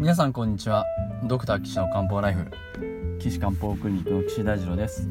[0.00, 0.86] 皆さんこんにちは。
[1.24, 2.46] ドクター岸の漢方ライフ。
[3.18, 5.06] 岸漢方クリニックの岸大二郎です、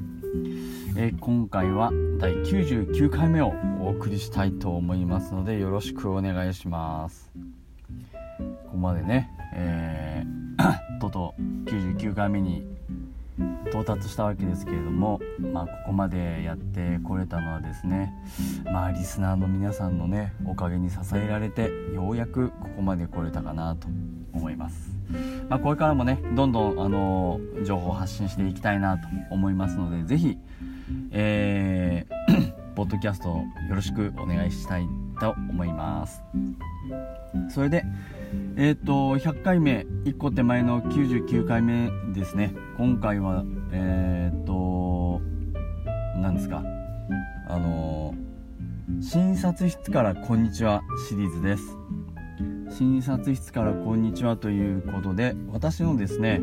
[0.97, 7.31] えー今回は第99回目をお送りしたいと思いますのでよろしくお願いします。
[8.39, 12.65] ここまでね、えー とうとう99回目に
[13.72, 18.14] 到達したわけですけれども、まあ、ここまでやってこれたのはですね、
[18.66, 23.88] まあ、リスナーの皆さんのねおかげに支えられてようやくここまで来れたかなと
[24.34, 24.92] 思います、
[25.47, 30.38] まあ、これからもねどんどんあの情報を発信していきたいなと思いますのでぜひ
[31.12, 34.88] えー ポッドキャストよろしくお願いしたい
[35.20, 36.23] と思います。
[37.50, 37.84] それで
[38.56, 42.53] えっ、と100回目1個手前の99回目ですね。
[42.78, 45.22] 今回はえっ、と
[46.16, 46.63] 何ですか。
[47.47, 48.13] あの
[49.02, 51.79] 診察室からこんにちはシリーズです。
[52.69, 56.41] 診察室からこんにちはということで私のですね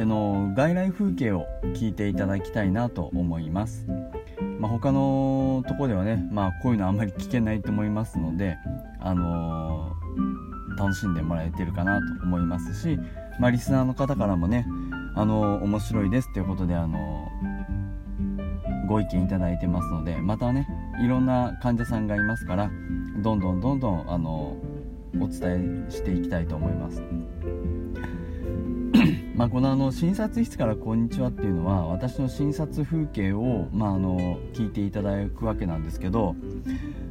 [0.00, 3.86] あの外来風景を聞いていただきたいなと思います、
[4.60, 8.56] まあ、他のとこではね、まあ、こういうのあんまり聞けないと思いますので
[9.00, 9.96] あの
[10.78, 12.98] 楽しんでもらえてるかなと思いますし、
[13.40, 14.66] まあ、リスナーの方からもね
[15.18, 17.28] あの面白いですということであの
[18.86, 20.68] ご意見いただいてますのでまたね
[21.02, 22.70] いろんな患者さんがいますから
[23.16, 24.56] どんどんどんどんあの
[25.20, 27.02] お伝えしていきたいと思います。
[29.34, 36.36] まあこのあの診察室から「こんにちは」っていうのは私の診察風景を、まあ、あの聞いていただくわけなんですけど、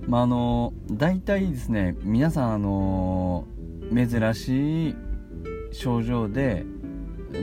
[0.07, 3.44] まあ、あの大体ですね皆さんあの
[3.94, 4.96] 珍しい
[5.72, 6.66] 症状で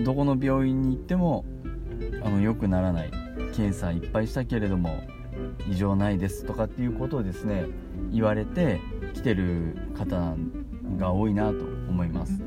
[0.05, 1.45] どこの病院に行っても
[2.23, 3.11] あの良くならない
[3.55, 5.03] 検査いっぱいしたけれども
[5.71, 7.67] 異常ないですとかっていうことをですね
[8.13, 8.81] 言われて
[9.15, 10.35] 来てる方
[10.99, 12.43] が多いなと思います。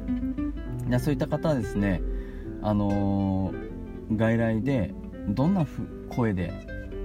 [0.89, 2.01] でそういった方はですね
[2.61, 3.67] あのー
[4.15, 4.93] 外来で
[5.27, 6.53] どんなふ声で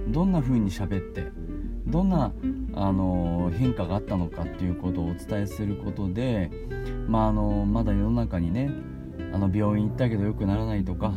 [0.07, 1.27] どんな風に喋って
[1.85, 2.31] どんな、
[2.75, 6.49] あのー変化があったのかっていうことをお伝えすることで、
[7.07, 8.71] まああのーまだ世の中にね
[9.33, 11.13] あの病院行ったけど良くならないとか、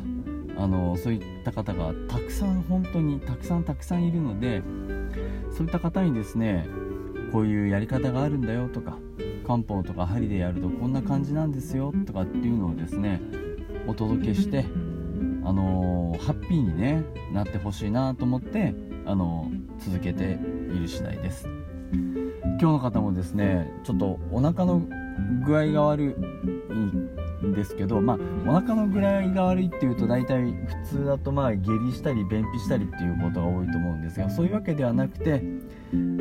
[0.58, 4.62] あのそういった方がたくさん本当にたくさんたくさんいるので
[5.50, 6.66] そういった方にですね
[7.32, 8.96] こういうやり方があるんだよとか
[9.46, 13.20] 漢方とか針でやるとこんな感じなんですよとかっていうのをですね
[13.86, 14.64] お届けして、
[15.44, 18.74] あのーハッピーに、ね、なってほしいなと思って、
[19.04, 20.38] あのー続けて
[20.74, 21.46] いる次第です。
[21.92, 24.82] 今日の方もですねちょっとお腹の
[25.44, 26.14] 具合が悪い
[27.44, 35.42] んですけどまあお腹の具合が悪いっていうと大体普通だとまあ下痢したり便秘したりっていうことが多いと思うんですがそういうわけではなくて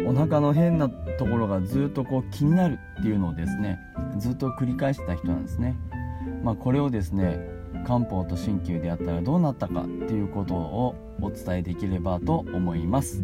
[0.07, 3.79] お腹の変なところがずっとこう気になるっていうのをですね
[4.17, 5.75] ずっと繰り返してた人なんですね。
[6.43, 7.39] まあこれをですね
[7.85, 13.23] 漢方と鍼灸でやったらどうなったかっていうことをお伝えできればと思います。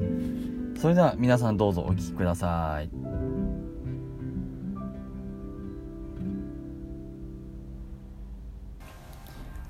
[0.78, 3.11] それでは皆さんどうぞお聞きください。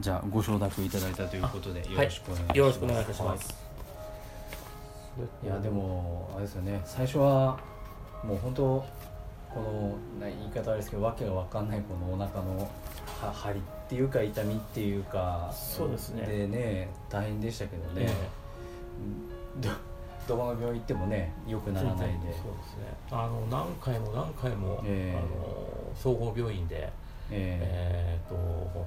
[0.02, 3.56] じゃあご承諾いただいたということでよろしくお願いします、よろしくお願いいたします。
[5.44, 6.82] いやでもあれですよね。
[6.86, 7.60] 最初は
[8.24, 8.64] もう本当
[9.54, 12.70] このな言い方あれですけどわけが分かんないこのお腹の
[13.22, 16.26] は張りっていうか痛みっていうかそうですね。
[16.26, 18.10] でね大変でしたけどね、
[19.60, 19.70] ど
[20.28, 22.14] どこの病院行ってもね良くならないで。
[22.14, 22.42] そうですね。
[23.12, 25.20] あの何回も何回も、ええ。
[25.20, 26.92] あの総合病院で
[27.30, 28.20] ええ。
[28.26, 28.81] ーと無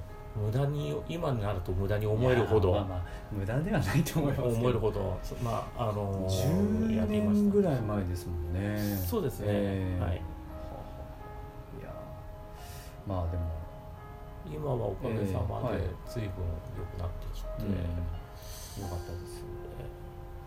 [0.55, 4.55] 駄に今になると無駄に思えるほど、まあまあ無駄ではないと思いますけど。
[4.55, 5.19] 思えるほど。
[5.43, 8.97] まああの10やりました年ぐらい前ですもんね。
[9.05, 10.15] そうですね、えーはい。
[10.15, 10.17] い
[11.83, 11.93] や
[13.05, 13.43] まあでも。
[14.47, 15.81] 今はおかげさまでえーはい。
[16.07, 16.31] 随分
[16.77, 17.71] 良くなってきて、うん。
[17.71, 19.43] よかったです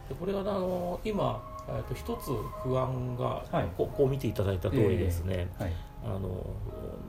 [0.08, 2.30] でこれがあの今、えー、と一つ
[2.62, 3.68] 不安が、はい。
[3.76, 5.72] ここう見ていただいた通りですね、はい。
[6.04, 6.46] あの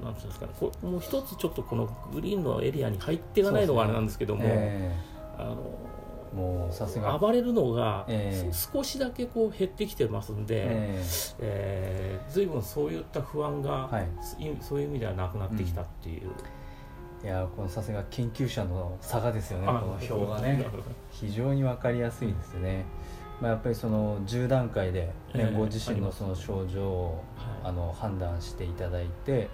[0.04, 0.52] なんていうんですかね。
[0.60, 4.96] こもう一つちょっとこのグリーンのエリアに入っていかないのがあれなんですけども、え
[5.38, 5.90] あのー
[6.36, 7.18] もうさすが。
[7.18, 11.04] 暴れるのが、ええす少しだけこう減ってきてますんで、え
[11.40, 14.44] えー、随分そういった不安が、はい。
[14.44, 20.66] いそういう意味ではなくなってきたっていう、ーいやこのさすが研究者の差がですよねこあの表がね。
[21.12, 22.86] 非常に分かりやすいですね、
[23.42, 27.50] まあ、やっぱりその10段階で、ねええご自身のその症状をはい。
[27.62, 29.50] あの判断していただいて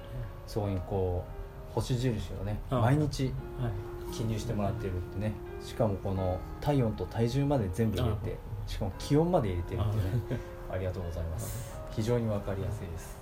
[0.46, 1.24] そこにこ
[1.72, 4.14] う星印をねあ毎日はい。
[4.14, 5.34] 記入してもらってるってね
[5.64, 8.38] しかもこの体温と体重まで全部入れて
[8.68, 10.40] しかも気温まで入れてるってね
[10.72, 11.76] ありがとうございます。
[11.92, 13.18] 非常に分かりやすいです。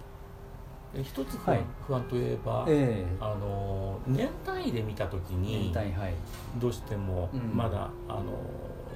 [0.93, 1.51] で一つ不
[1.95, 6.13] 安,、といえば、えあの年単位で見た時えに年単位はい。
[6.59, 7.55] どうしてもうん。
[7.55, 8.23] まだ、あの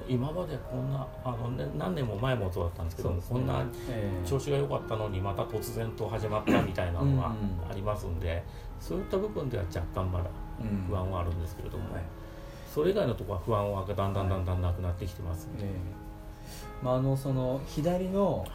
[0.08, 4.26] 今までこんなあの、ね、何年も前もそうだったんですけども、こんなええ。
[4.26, 8.42] 調子が良かったのにまた突然と始まったみたいなのがうんありますんで、
[8.80, 10.86] そういった部分では若干まだうん。
[10.88, 12.02] 不安はあるんですけれども、はい。
[12.72, 15.74] それ以外のところは不安はだんだんだんだんなくなってきてますんで、ええ。
[16.84, 18.48] まああのその左のはい。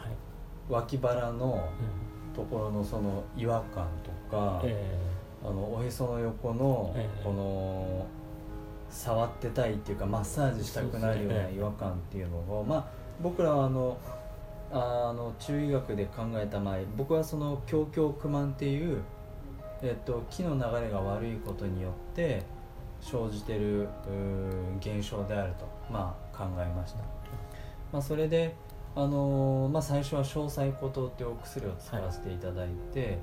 [0.68, 2.34] 脇腹のうん。
[2.34, 4.98] ところのその違和感とか、え。
[5.44, 7.22] あのおへその横のええ。
[7.22, 8.06] この
[8.94, 12.84] 触ってたいっていうかマッサージしたくなるような違和感っていうのを、まあ
[13.22, 13.98] 僕らはあの
[14.72, 19.02] あの中医学で考えた前僕はその胸胸苦満っていう、
[19.82, 22.42] えっと、気の流れが悪いことによって
[23.00, 23.88] 生じてる
[24.80, 26.98] 現象であると、まあ、考えました、
[27.92, 28.54] まあ、それで、
[28.96, 33.18] あのーまあ、最初は詳細孤島っていうお薬を使わせていただいて、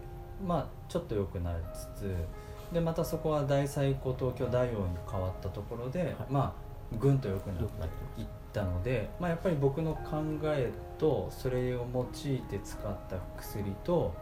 [0.46, 2.16] まあ、ちょっと良くなりつつ
[2.72, 4.78] でまたそこは大細孤島鏡大王に
[5.10, 14.14] 変わったところで、まあぐんと良くなっていったので、まあ、やっぱり僕の考えとそれを用いて使った薬と、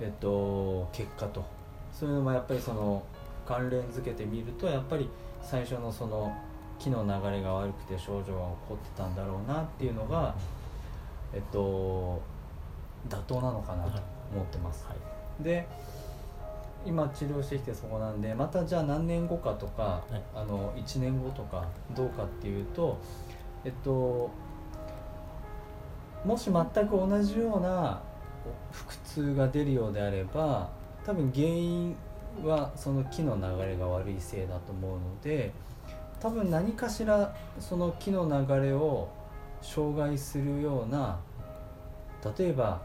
[0.00, 1.44] えっと、結果と。
[1.92, 3.02] そういうのもやっぱりその
[3.46, 5.08] 関連づけてみるとやっぱり
[5.40, 6.36] 最初のその
[6.78, 10.34] 気の流れが悪くて症状が起こってたんだろうなっていうのが、
[11.32, 12.20] えっと、
[13.08, 14.02] 妥当なのかなと
[14.34, 14.84] 思ってます。
[14.86, 15.44] はい。
[15.44, 15.66] で
[16.86, 20.22] 今治療してきてそこなんでまたじゃあ何年後かとか、はい。
[20.34, 22.98] あの1年後とかどうかっていうと
[23.64, 24.30] えっと
[26.24, 28.00] もし全く同じような
[28.72, 30.70] 腹痛が出るようであれば
[31.04, 31.96] 多分原因
[32.44, 35.52] はその気の流れが悪いせいだと思うので
[36.20, 39.08] 多分何かしらその気の流れを
[39.62, 41.18] 障害するような
[42.38, 42.80] 例えば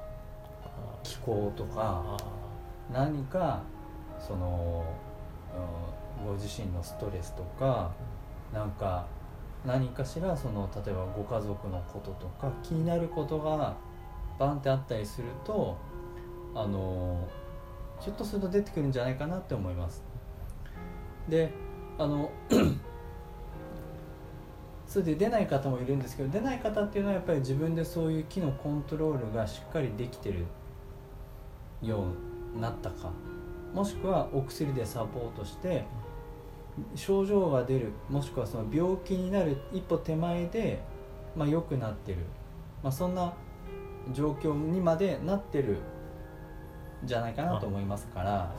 [1.03, 2.17] 気候とかあ
[2.91, 3.61] 何か
[4.27, 4.85] その、
[5.55, 7.91] うんご自身のストレスとか
[8.53, 9.05] なんか
[9.65, 13.75] 何かしらその例えばご家族のこととか気になることが
[14.39, 15.77] バンってあったりすると
[16.55, 17.27] あの
[17.99, 20.03] ひょっとすると出てくるんじゃないかなって思います。
[21.29, 21.51] で
[21.97, 22.31] あの
[24.87, 30.45] それで出ない方もいるんですけど出ない方っていうのはやっぱり自分でそういう気のコントロールがしっかりできてる
[31.81, 32.03] よ
[32.53, 33.11] うになったか
[33.73, 35.85] もしくはお薬でサポートして
[36.95, 40.81] 症状が出るもしくはその病気になる一歩手前で、
[41.35, 42.19] まあ、良くなってる、
[42.83, 43.33] まあ、そんな
[44.13, 45.77] 状況にまでなってる
[47.03, 48.55] んじゃないかなと思いますから。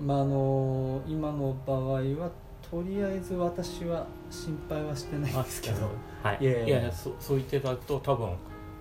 [0.00, 2.30] まああの今の場合は
[2.70, 5.88] とりあえず私は心配はしてないですけど。
[6.22, 6.38] はい。
[6.40, 8.30] いやいやそう言っていただくと多分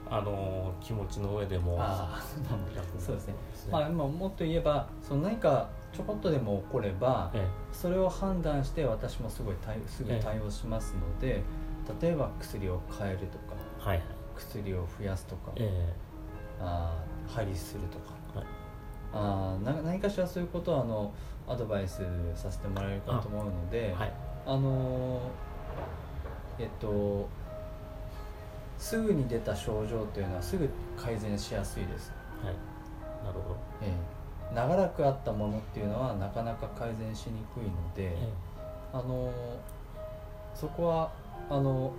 [0.10, 1.78] あの気持ちの上でも
[3.00, 3.34] そうですね。
[3.34, 3.40] ね。
[3.72, 11.42] まあ、今もっと言えばその何かちょこっとでも起こればえそれを判断して私もすごい対すぐ対応しますので、
[12.02, 14.08] 例えば薬を変えるとかえはいはい。
[14.36, 15.94] 薬を増やすとか、え
[16.62, 18.48] あー針するとか、はい。
[19.14, 21.12] あーな何かしらそういうことはあの
[21.48, 22.04] アドバイス
[22.36, 24.14] させてもらえるかと思うのでえはい。
[24.46, 25.20] あのー
[26.60, 27.28] えっと
[28.78, 32.12] すぐに出た症状というのはすぐ改善しやすいです。
[32.44, 32.54] はい。
[33.26, 33.58] なるほど。
[33.82, 33.92] え
[34.52, 34.56] え。
[34.56, 38.30] 長らくあったものっていうのはなかなか改善しにくいので、え
[38.94, 39.32] あの
[40.56, 41.12] そこは
[41.50, 41.92] あの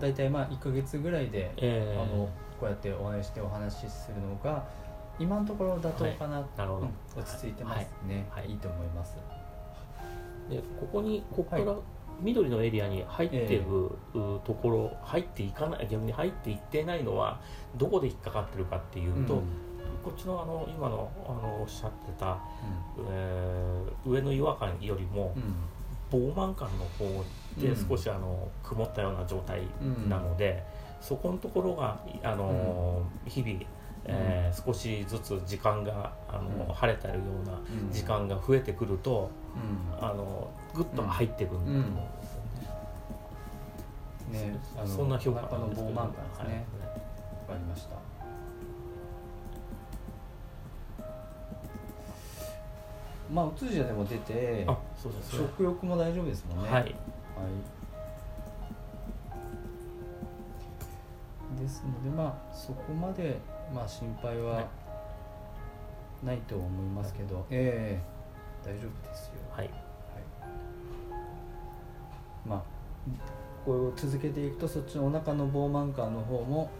[0.00, 1.94] 大体まあ1ヶ月ぐらいで、ええ。
[1.96, 4.64] えあのこうやってお会いしてお話しするのが
[5.18, 7.20] 今のところ妥当かな、なるほど、うん。
[7.20, 8.50] 落ち着いてますね、はい。
[8.50, 9.16] い、いと思います。
[10.48, 11.76] でここにここから
[12.22, 13.62] 緑のエリアに入ってる、
[14.14, 17.40] うところ入っていかない逆に入っていってないのは
[17.76, 19.42] どこで引っかかってるかっていうと、うん。
[20.02, 22.38] こっちのあの今のあのおっしゃってた、
[23.10, 25.54] えー上の違和感よりもうん。
[26.10, 27.24] 膨満感の方
[27.60, 27.88] でうん。
[27.88, 29.62] 少しあの曇ったような状態
[30.08, 30.62] なので、
[31.00, 33.60] そこのところがあの、日々、
[34.04, 36.74] えー少しずつ時間があの、うん。
[36.74, 37.92] 晴れたようなうん。
[37.92, 40.04] 時間が増えてくると、うん。
[40.04, 41.90] あのぐっと入ってくるんだと思う。
[44.28, 44.32] ん。
[44.32, 44.52] ですよね。
[44.52, 45.92] ねあのそんな評価なんですね。
[45.94, 46.10] は
[47.52, 47.96] かりました
[53.32, 56.70] まあうつじゃでも出てあそうですね食欲も大丈夫ですもんね。
[56.70, 56.82] はい。
[56.82, 56.94] はい。
[61.60, 63.38] ですのでまあそこまで
[63.74, 64.66] まあ心配ははい。
[66.26, 68.02] ないと思いますけど、ええ
[68.64, 69.41] 大丈夫ですよ
[73.64, 76.70] これを続けていくとそっちのお腹の膨満感の方も、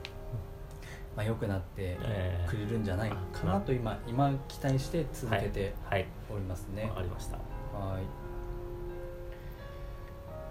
[1.17, 2.51] まあ、良くなってえー。
[2.51, 6.07] くれるんじゃないかなと今今期待して続けてはい。
[6.33, 6.85] おりますね。
[6.85, 7.37] わかりました。
[7.37, 8.03] はい。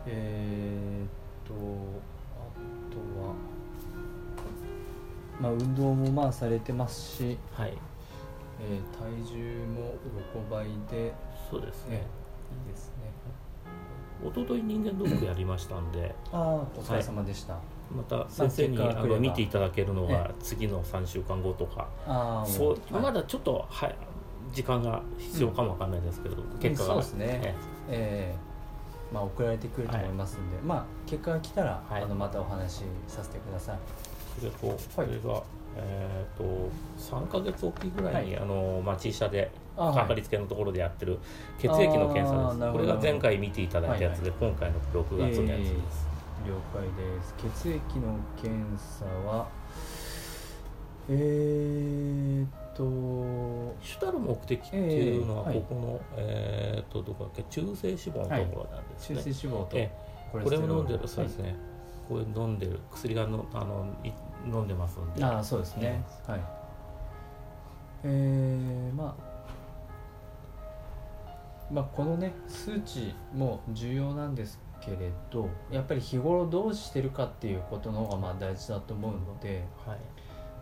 [0.08, 1.08] えー、っ
[1.48, 2.38] とあ
[2.92, 2.98] と
[3.28, 3.36] は
[5.40, 7.78] まあ運動もまあされてますし、はい。
[8.62, 9.96] えー体重も
[10.34, 11.14] 横ばいで、
[11.50, 11.98] そうですね。
[11.98, 12.04] ね、
[12.68, 13.12] いいですね
[14.24, 17.58] 一昨日人間ドックやりましたんでああお疲れ様でした、
[17.96, 21.88] また先生にまあの見ていただけるのえは次の3週間後とか。
[22.06, 23.04] ああそうはい。
[23.04, 23.96] まだちょっとはい
[24.54, 26.94] 時間が必要かもわかんないですけど、結果が。
[26.94, 27.26] そうですね。
[27.44, 27.56] え。
[27.90, 28.51] ええ
[29.12, 32.04] まあ送られてくると思いますんで、まあ結果が来たら、はい。
[32.04, 33.78] あのまたお話しさせてください。
[34.40, 35.44] それと、それが、
[35.76, 41.20] えー、と3か月おきぐらいに、はあのまあ、小社でかかりつけのところでやってる
[41.58, 46.08] 血液の検査です、これが前回見ていただいたやつで、今回の6月のやつです、
[46.48, 49.48] 了解です血液の検査は
[51.10, 52.84] えー、っと
[53.82, 55.60] 主たる目的っていうのは、えーはい。
[55.62, 57.44] ここの、えー、とどこだっけ？
[57.44, 59.78] 中性脂肪のところなんです中ね、性脂肪と
[60.32, 61.56] これを飲んでるそうですね、
[62.08, 64.12] これ飲んでる薬がのあのい
[64.46, 65.24] 飲んでますんで。
[65.24, 66.40] ああそうですね、はい。
[68.04, 69.32] えー、まあ
[71.72, 79.98] まあこのね数値も重要なんですけれどやっぱり日頃どうしてるかっていうことの方がまあ大事だと思うのではい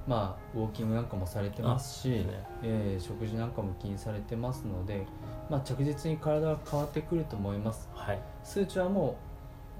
[0.08, 2.26] まあウォーキングなんかもされてますし、ね
[2.64, 5.06] えー食事なんかも気にされてますので、
[5.50, 7.88] まあ、着実に体は変わってくると思います。
[7.94, 8.20] はい。
[8.44, 9.16] 数値はも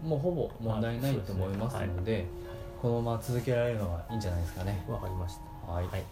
[0.04, 2.26] うもうほぼ問題ないと思いますので
[2.82, 4.86] このまま続けられるのがいいんじゃないですかね。
[4.88, 5.72] わかりました。
[5.72, 6.04] はい、はい。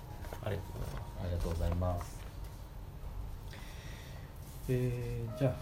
[0.45, 0.55] あり
[1.31, 2.17] がとうございます。
[4.69, 5.55] えー、じゃ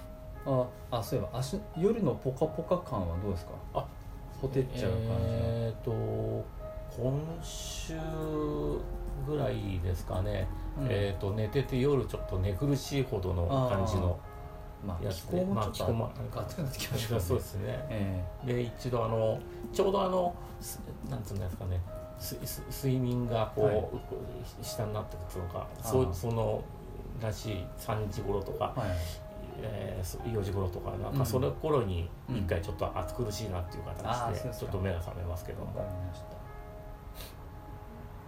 [0.48, 3.52] あああそういえば足夜のポカポカ感はどうですか？
[3.75, 3.86] あ
[4.42, 5.92] ほてっちゃう感じ、えっ、と
[6.98, 7.94] 今週
[9.28, 10.48] ぐらいですかね、
[10.80, 10.88] うん。
[10.90, 14.20] えっ、と寝てて夜ちょっと寝苦しいほどの感じの
[14.86, 17.20] まあ気やつで候もちょっと、暑くなってきましたね。
[17.20, 17.86] そうですね。
[17.90, 19.40] えで一度あの
[19.74, 21.82] ちょうどあのすなんつうんですかね。
[22.18, 23.86] すす睡眠がこう、はい。
[24.62, 25.90] 下になってくるのかあー。
[25.90, 26.64] そうその
[27.22, 28.90] らしい3時頃とか、えはい。
[29.62, 31.18] えーそ4時頃とかなんうん。
[31.18, 32.38] かその頃にうん。
[32.38, 36.45] 一回ちょっと暑苦しいなっていう形でちょっと目が覚めますけどわかりました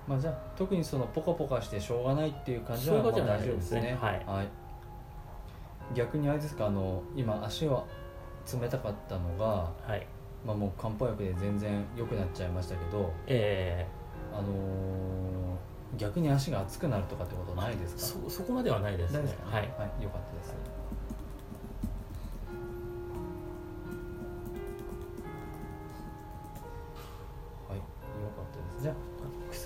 [0.08, 3.82] まあじゃあ特にそのポカポカしてしょうがないっていう感じはまあ大丈夫ですね。
[3.82, 3.98] ですね。
[4.02, 4.48] はい。
[5.94, 7.84] 逆にあれですかあの今足は
[8.62, 9.46] 冷たかったのが、
[9.86, 10.08] はい。
[10.46, 13.86] まあ、もう漢方薬で全然良くなっちゃいましたけどえ
[14.32, 14.48] あのー
[15.98, 18.30] 逆に足が熱くなるとかってことないですーか？
[18.30, 19.20] そそこまではないですね。
[19.46, 19.62] はい。
[19.78, 20.56] はい、よかったです、は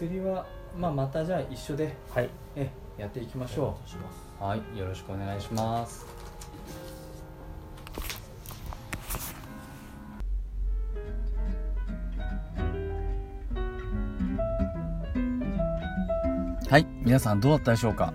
[0.01, 2.29] 薬は、まあ、またじゃあ一緒ではい。
[2.55, 2.67] え
[2.98, 3.77] やっていきましょ
[4.39, 4.43] う。
[4.43, 6.08] はいよろしくお願いします。
[16.67, 18.12] はい皆さんどうだったでしょうか、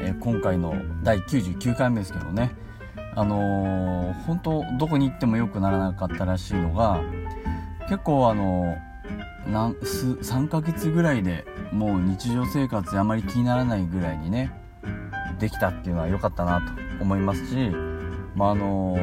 [0.00, 0.74] えー今回の
[1.04, 2.50] 第99回目ですけどね。
[3.14, 7.00] あのー本当どこに行っても良くならなかったらしいのが
[7.88, 8.76] 結構あの
[9.46, 14.52] なんす3ヶ月ぐらいでもう日常生活であまり気にならないぐらいにね
[15.38, 17.70] できたっていうのは良かったなと思いますし
[18.34, 18.96] まああの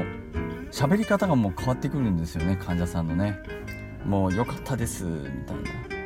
[0.72, 3.38] 喋り方がもう変わってくるんですよね患者さんのね
[4.05, 6.00] もう良かったですみたいな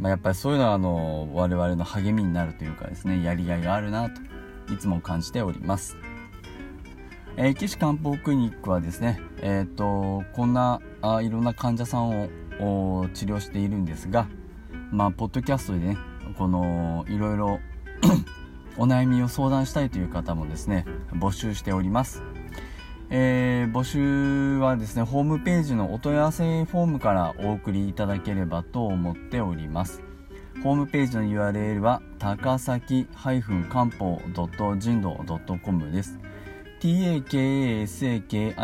[0.00, 4.20] まあ、やっぱりそういうのはあの我々の励みになるというかですねやりがいがあるなと
[4.72, 5.96] いつも感じております。
[7.36, 12.28] えー、岸漢方クリニックはですね、えーと、こんなあいろんな患者さんを
[13.12, 14.28] 治療しているんですが、
[14.90, 15.98] まあ、ポッドキャストでね
[16.38, 17.60] このいろいろ
[18.78, 22.22] お悩みを相談したいという方もですね募集しております、
[23.10, 30.02] えー、募集はですねホームページのお問い合わせフォームからお送りいただければと思っております。
[30.62, 34.20] ホームページの URL は高崎漢方
[34.76, 35.18] 人道
[35.64, 36.18] .com です。
[36.80, 38.54] Takasaki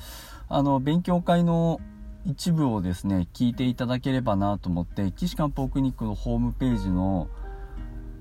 [0.49, 1.81] あの、勉強会の
[2.25, 7.27] 一部をですね、聞いていただければなと思って、岸漢方クリニックのホームページの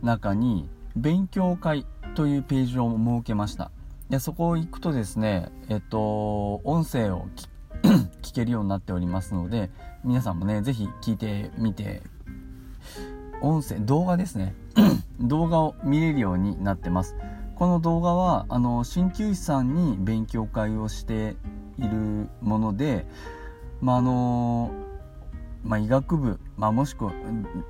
[0.01, 3.70] 中に、勉強会というページを設けました。
[4.12, 7.48] でそこ行くとですねえっと音声を聞
[8.22, 9.70] 聞けるようになっておりますので
[10.04, 12.02] 皆さんもね是非聞いてみて
[13.42, 14.56] 音声動画ですね。
[15.20, 17.16] 動画を見れるようになってます。
[17.56, 21.36] この動画はあの鍼灸師さんに勉強会をして
[21.78, 23.06] いるもので
[23.82, 24.72] まああの
[25.64, 27.06] まあ、医学部、まあ、もしく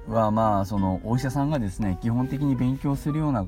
[0.07, 3.45] はまあそのお医者さんがですね基本的に勉強するような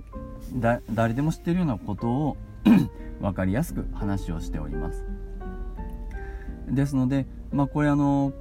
[0.91, 2.37] 誰でも知ってるようなことを
[3.21, 5.05] 分かりやすく話をしております。
[6.69, 8.33] ですので、まあ、これあの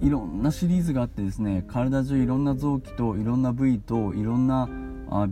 [0.00, 4.68] いろんなシリーズがあってですね体中いろんな臓器といろんな部位といろんな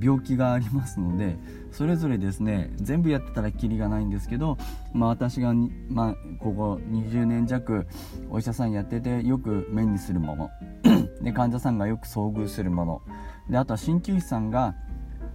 [0.01, 1.39] 病気がありますので
[1.73, 4.59] それぞれですね全部やってたらきりがないんですけど、
[4.93, 5.55] まあ、私が
[5.89, 7.87] まあ、ここ20年弱
[8.31, 10.51] お医者さんやっててよく目にするもの
[11.23, 13.03] で患者さんがよく遭遇するもの
[13.49, 14.75] であとは鍼灸師さんが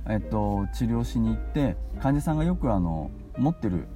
[0.08, 3.88] えっと、治療しに行って患者さんがよくあの持ってる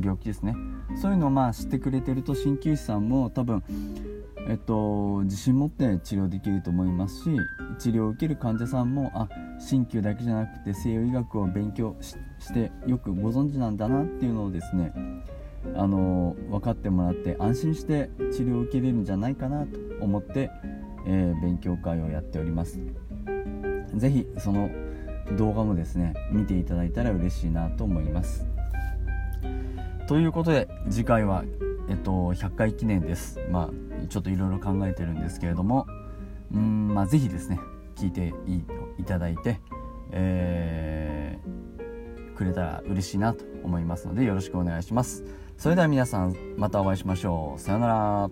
[0.00, 0.54] 病気ですね
[1.00, 3.62] そういうのをまあ知ってくれてると鍼灸師さんも多分、
[4.48, 7.30] えっと、自信持って治療できると思いますし
[7.78, 14.92] 治療を受ける患者さんもあ鍼灸だけじゃなくて西洋医学を勉強してよくご存知なんだなっていうのをですね
[15.76, 20.50] あの分かってもらって安心して治療を受けれるんじゃないかなと思って、
[21.06, 22.78] えー、勉強会をやっております。
[23.96, 24.70] ぜひその
[25.36, 28.46] 動画もですね見ていただいたら嬉しいなと思います
[30.06, 31.44] ということで次回は
[31.88, 33.40] えっと100回記念です。
[33.50, 35.86] まあちょっといろいろ考えてるんですけれども。
[36.52, 37.58] うんまあ是非ですね
[37.96, 38.32] 聞いて
[38.98, 39.60] いただいて
[40.12, 45.24] えー、くれたら嬉しいなと思いますのでよろしくお願いします。
[45.58, 47.60] それでは皆さんまたお会いしましょう。
[47.60, 48.30] さようなら。